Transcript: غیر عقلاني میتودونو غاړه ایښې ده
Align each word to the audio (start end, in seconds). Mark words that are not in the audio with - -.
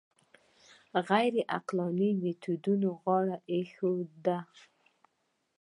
غیر 1.09 1.33
عقلاني 1.57 2.09
میتودونو 2.21 2.89
غاړه 3.03 3.37
ایښې 3.51 3.93
ده 4.25 4.39